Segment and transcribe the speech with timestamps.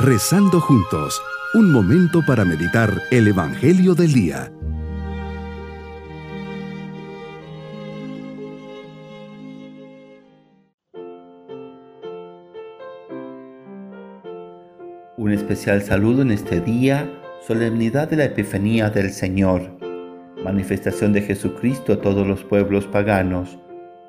[0.00, 1.20] Rezando juntos,
[1.54, 4.52] un momento para meditar el Evangelio del Día.
[15.16, 17.10] Un especial saludo en este día,
[17.44, 19.62] solemnidad de la Epifanía del Señor,
[20.44, 23.58] manifestación de Jesucristo a todos los pueblos paganos.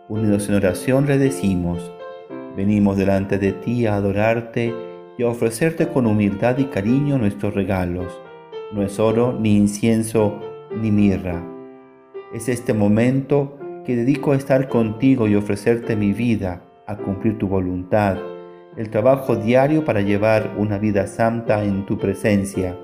[0.07, 1.91] Unidos en oración le decimos,
[2.55, 4.88] venimos delante de ti a adorarte
[5.19, 8.19] y a ofrecerte con humildad y cariño nuestros regalos.
[8.73, 10.39] No es oro, ni incienso,
[10.81, 11.45] ni mirra.
[12.33, 17.47] Es este momento que dedico a estar contigo y ofrecerte mi vida, a cumplir tu
[17.47, 18.17] voluntad
[18.77, 22.77] el trabajo diario para llevar una vida santa en tu presencia.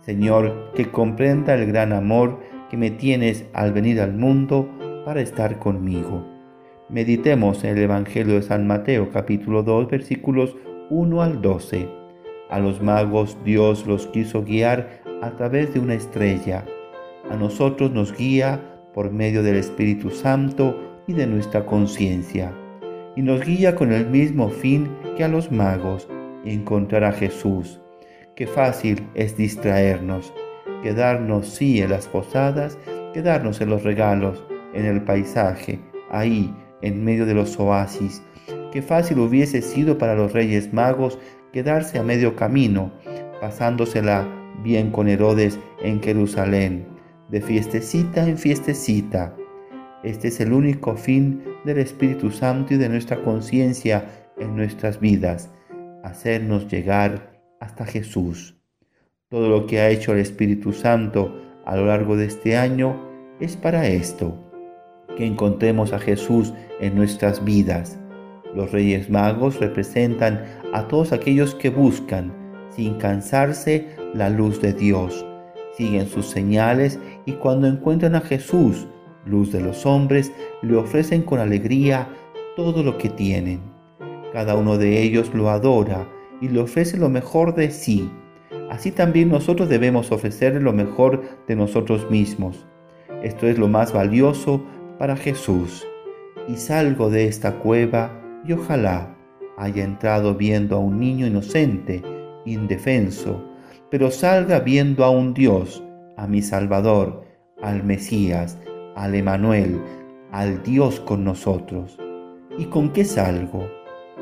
[0.00, 4.68] Señor, que comprenda el gran amor que me tienes al venir al mundo
[5.04, 6.26] para estar conmigo.
[6.88, 10.56] Meditemos en el Evangelio de San Mateo capítulo 2 versículos
[10.90, 11.88] 1 al 12.
[12.50, 16.64] A los magos Dios los quiso guiar a través de una estrella.
[17.30, 18.60] A nosotros nos guía
[18.94, 22.52] por medio del Espíritu Santo y de nuestra conciencia
[23.18, 26.08] y nos guía con el mismo fin que a los magos,
[26.44, 27.80] encontrar a Jesús.
[28.36, 30.32] Qué fácil es distraernos,
[30.84, 32.78] quedarnos sí en las posadas,
[33.12, 35.80] quedarnos en los regalos, en el paisaje,
[36.12, 38.22] ahí, en medio de los oasis.
[38.72, 41.18] Qué fácil hubiese sido para los reyes magos
[41.52, 42.92] quedarse a medio camino,
[43.40, 44.26] pasándosela
[44.62, 46.86] bien con Herodes en Jerusalén,
[47.30, 49.34] de fiestecita en fiestecita,
[50.04, 55.50] este es el único fin del Espíritu Santo y de nuestra conciencia en nuestras vidas,
[56.04, 58.56] hacernos llegar hasta Jesús.
[59.28, 61.34] Todo lo que ha hecho el Espíritu Santo
[61.66, 62.96] a lo largo de este año
[63.40, 64.38] es para esto,
[65.16, 67.98] que encontremos a Jesús en nuestras vidas.
[68.54, 72.32] Los Reyes Magos representan a todos aquellos que buscan,
[72.70, 75.24] sin cansarse, la luz de Dios.
[75.76, 78.86] Siguen sus señales y cuando encuentran a Jesús,
[79.24, 82.08] luz de los hombres, le ofrecen con alegría
[82.56, 83.60] todo lo que tienen.
[84.32, 86.08] Cada uno de ellos lo adora
[86.40, 88.10] y le ofrece lo mejor de sí.
[88.70, 92.66] Así también nosotros debemos ofrecerle lo mejor de nosotros mismos.
[93.22, 94.62] Esto es lo más valioso
[94.98, 95.86] para Jesús.
[96.48, 98.10] Y salgo de esta cueva
[98.48, 99.14] y ojalá
[99.58, 102.02] haya entrado viendo a un niño inocente,
[102.46, 103.44] indefenso,
[103.90, 105.84] pero salga viendo a un Dios,
[106.16, 107.24] a mi Salvador,
[107.60, 108.58] al Mesías,
[108.96, 109.80] al Emanuel,
[110.32, 111.98] al Dios con nosotros.
[112.56, 113.68] ¿Y con qué salgo?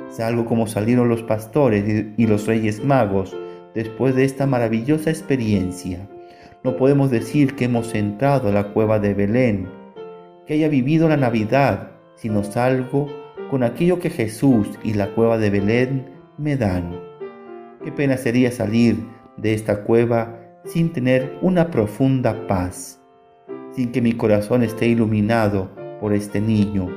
[0.08, 3.36] Salgo como salieron los pastores y los reyes magos
[3.74, 6.08] después de esta maravillosa experiencia.
[6.64, 9.68] No podemos decir que hemos entrado a la cueva de Belén,
[10.46, 15.50] que haya vivido la Navidad, sino salgo con aquello que Jesús y la cueva de
[15.50, 16.06] Belén
[16.38, 16.98] me dan.
[17.84, 18.96] Qué pena sería salir
[19.36, 23.00] de esta cueva sin tener una profunda paz
[23.76, 25.68] sin que mi corazón esté iluminado
[26.00, 26.88] por este niño,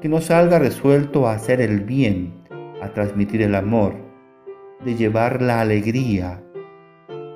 [0.00, 2.34] que no salga resuelto a hacer el bien,
[2.80, 3.94] a transmitir el amor,
[4.84, 6.40] de llevar la alegría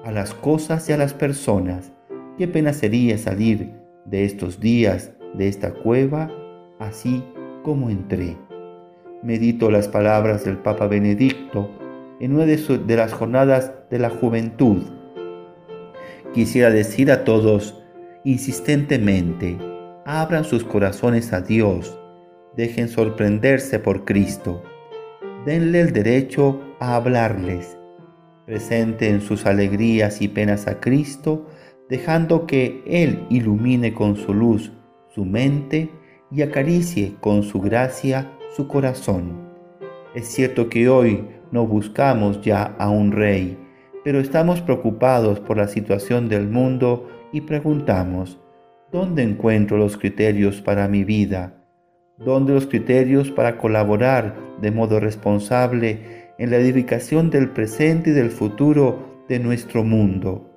[0.04, 1.92] a las cosas y a las personas.
[2.36, 3.72] Qué pena sería salir
[4.04, 6.30] de estos días, de esta cueva,
[6.78, 7.24] así
[7.68, 8.34] como entré.
[9.22, 11.68] Medito las palabras del Papa Benedicto
[12.18, 14.84] en una de, de las jornadas de la juventud.
[16.32, 17.78] Quisiera decir a todos,
[18.24, 19.58] insistentemente,
[20.06, 22.00] abran sus corazones a Dios,
[22.56, 24.62] dejen sorprenderse por Cristo,
[25.44, 27.76] denle el derecho a hablarles,
[28.46, 31.46] presenten sus alegrías y penas a Cristo,
[31.90, 34.72] dejando que Él ilumine con su luz
[35.10, 35.97] su mente
[36.30, 39.48] y acaricie con su gracia su corazón.
[40.14, 43.58] Es cierto que hoy no buscamos ya a un rey,
[44.04, 48.38] pero estamos preocupados por la situación del mundo y preguntamos,
[48.90, 51.54] ¿dónde encuentro los criterios para mi vida?
[52.18, 58.30] ¿Dónde los criterios para colaborar de modo responsable en la edificación del presente y del
[58.30, 60.50] futuro de nuestro mundo?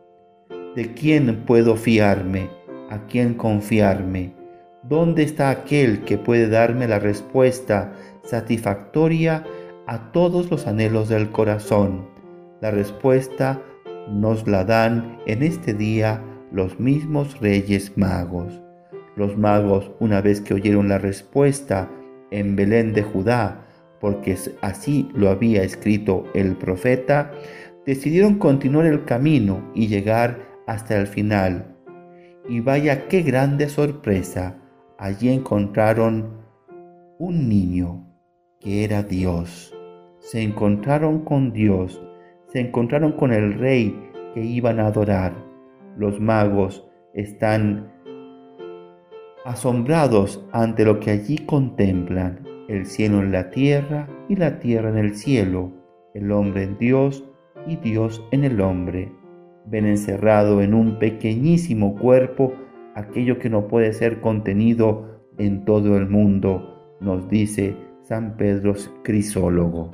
[0.75, 2.49] ¿De quién puedo fiarme?
[2.89, 4.40] ¿A quién confiarme?
[4.83, 7.93] ¿Dónde está aquel que puede darme la respuesta
[8.23, 9.43] satisfactoria
[9.85, 12.09] a todos los anhelos del corazón?
[12.61, 13.61] La respuesta
[14.09, 18.59] nos la dan en este día los mismos reyes magos.
[19.15, 21.87] Los magos, una vez que oyeron la respuesta
[22.31, 23.67] en Belén de Judá,
[23.99, 27.31] porque así lo había escrito el profeta,
[27.85, 31.75] decidieron continuar el camino y llegar hasta el final.
[32.49, 34.60] Y vaya qué grande sorpresa,
[35.01, 36.29] allí encontraron
[37.17, 38.05] un niño
[38.59, 39.75] que era Dios.
[40.19, 41.99] Se encontraron con Dios,
[42.49, 43.99] se encontraron con el rey
[44.35, 45.33] que iban a adorar.
[45.97, 47.91] Los magos están
[49.43, 54.99] asombrados ante lo que allí contemplan, el cielo en la tierra y la tierra en
[54.99, 55.71] el cielo,
[56.13, 57.25] el hombre en Dios
[57.65, 59.11] y Dios en el hombre.
[59.65, 62.53] Ven encerrado en un pequeñísimo cuerpo
[62.95, 68.73] aquello que no puede ser contenido en todo el mundo, nos dice San Pedro
[69.03, 69.91] Crisólogo.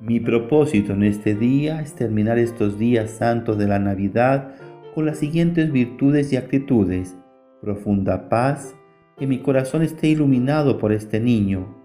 [0.00, 4.54] Mi propósito en este día es terminar estos días santos de la Navidad
[4.94, 7.16] con las siguientes virtudes y actitudes.
[7.60, 8.74] Profunda paz,
[9.18, 11.76] que mi corazón esté iluminado por este niño.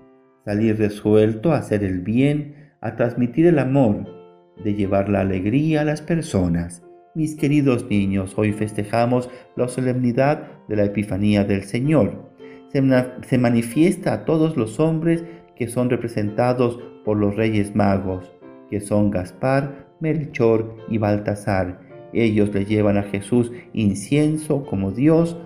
[0.46, 4.06] Salir resuelto a hacer el bien, a transmitir el amor,
[4.64, 6.86] de llevar la alegría a las personas.
[7.16, 12.30] Mis queridos niños, hoy festejamos la solemnidad de la Epifanía del Señor.
[12.74, 15.24] Se, manifiesta a todos los hombres
[15.56, 18.34] que son representados por los reyes magos,
[18.70, 21.80] que son Gaspar, Melchor y Baltasar.
[22.12, 25.38] Ellos le llevan a Jesús incienso como Dios,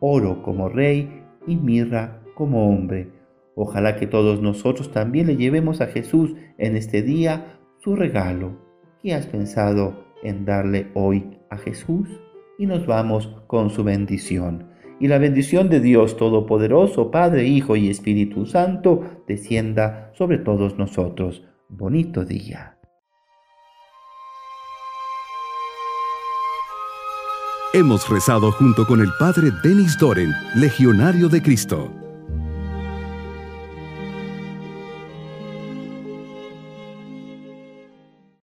[0.00, 3.12] oro como rey y mirra como hombre.
[3.54, 8.58] Ojalá que todos nosotros también le llevemos a Jesús en este día su regalo.
[9.00, 12.08] ¿Qué has pensado en darle hoy a Jesús?
[12.58, 17.90] Y nos vamos con su bendición y la bendición de Dios Todopoderoso, Padre, Hijo y
[17.90, 21.42] Espíritu Santo, descienda sobre todos nosotros.
[21.68, 22.78] Bonito día.
[27.72, 32.03] Hemos rezado junto con el Padre Denis Doren, Legionario de Cristo.